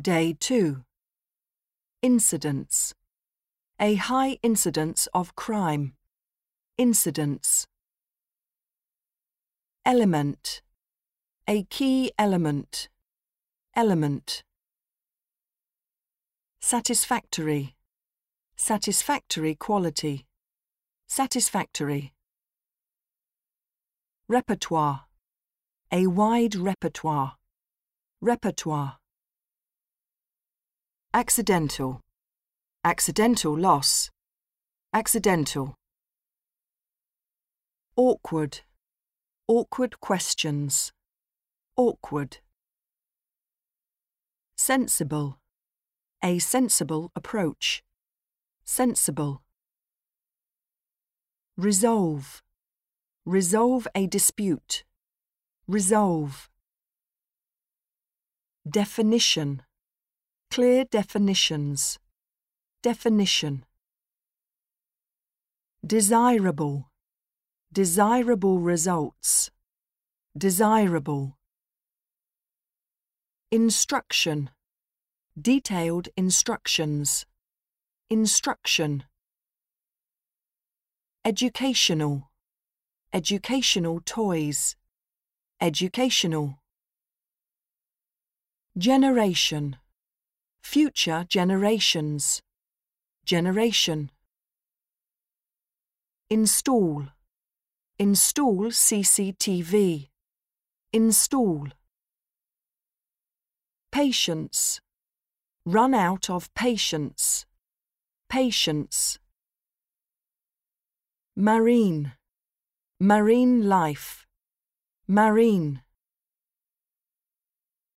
Day 0.00 0.36
2. 0.40 0.82
Incidence. 2.02 2.94
A 3.78 3.94
high 3.94 4.38
incidence 4.42 5.06
of 5.14 5.36
crime. 5.36 5.94
Incidence. 6.76 7.68
Element. 9.86 10.62
A 11.46 11.62
key 11.70 12.10
element. 12.18 12.88
Element. 13.76 14.42
Satisfactory. 16.60 17.76
Satisfactory 18.56 19.54
quality. 19.54 20.26
Satisfactory. 21.06 22.12
Repertoire. 24.26 25.02
A 25.92 26.08
wide 26.08 26.56
repertoire. 26.56 27.36
Repertoire. 28.20 28.96
Accidental. 31.14 32.00
Accidental 32.82 33.56
loss. 33.56 34.10
Accidental. 34.92 35.76
Awkward. 37.96 38.62
Awkward 39.46 40.00
questions. 40.00 40.90
Awkward. 41.76 42.38
Sensible. 44.58 45.38
A 46.24 46.40
sensible 46.40 47.12
approach. 47.14 47.84
Sensible. 48.64 49.40
Resolve. 51.56 52.42
Resolve 53.24 53.86
a 53.94 54.08
dispute. 54.08 54.82
Resolve. 55.68 56.50
Definition. 58.68 59.62
Clear 60.54 60.84
definitions. 60.84 61.98
Definition. 62.80 63.64
Desirable. 65.84 66.92
Desirable 67.72 68.60
results. 68.60 69.50
Desirable. 70.38 71.36
Instruction. 73.50 74.50
Detailed 75.36 76.08
instructions. 76.16 77.26
Instruction. 78.08 79.02
Educational. 81.24 82.30
Educational 83.12 84.00
toys. 84.06 84.76
Educational. 85.60 86.60
Generation. 88.78 89.78
Future 90.64 91.24
generations. 91.28 92.40
Generation. 93.24 94.10
Install. 96.30 97.04
Install 97.98 98.70
CCTV. 98.70 100.08
Install. 100.92 101.68
Patience. 103.92 104.80
Run 105.64 105.94
out 105.94 106.28
of 106.28 106.52
patience. 106.54 107.46
Patience. 108.28 109.18
Marine. 111.36 112.14
Marine 112.98 113.68
life. 113.68 114.26
Marine. 115.06 115.83